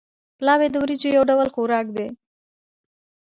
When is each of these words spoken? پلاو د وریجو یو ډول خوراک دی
پلاو 0.37 0.61
د 0.71 0.75
وریجو 0.83 1.09
یو 1.17 1.23
ډول 1.29 1.47
خوراک 1.55 1.87
دی 1.97 2.07